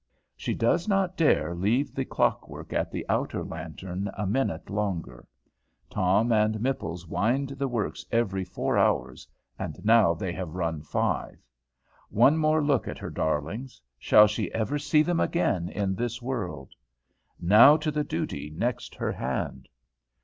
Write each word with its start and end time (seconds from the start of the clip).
She 0.35 0.55
does 0.55 0.87
not 0.87 1.15
dare 1.15 1.53
leave 1.53 1.93
the 1.93 2.05
clock 2.05 2.49
work 2.49 2.73
at 2.73 2.89
the 2.91 3.05
outer 3.07 3.43
lantern 3.43 4.09
a 4.17 4.25
minute 4.25 4.67
longer. 4.71 5.27
Tom 5.91 6.31
and 6.31 6.55
Mipples 6.59 7.05
wind 7.07 7.49
the 7.49 7.67
works 7.67 8.03
every 8.11 8.43
four 8.43 8.79
hours, 8.79 9.27
and 9.59 9.79
now 9.85 10.15
they 10.15 10.31
have 10.33 10.55
run 10.55 10.81
five. 10.81 11.37
One 12.09 12.35
more 12.35 12.63
look 12.63 12.87
at 12.87 12.97
her 12.97 13.11
darlings. 13.11 13.79
Shall 13.99 14.25
she 14.25 14.51
ever 14.55 14.79
see 14.79 15.03
them 15.03 15.19
again 15.19 15.69
in 15.69 15.93
this 15.93 16.19
world? 16.19 16.73
Now 17.39 17.77
to 17.77 17.91
the 17.91 18.03
duty 18.03 18.49
next 18.49 18.95
her 18.95 19.11
hand! 19.11 19.69